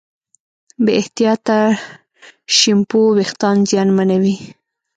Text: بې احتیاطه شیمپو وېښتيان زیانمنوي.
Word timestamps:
بې 0.83 0.91
احتیاطه 1.01 1.57
شیمپو 2.57 2.99
وېښتيان 3.17 3.57
زیانمنوي. 3.69 4.35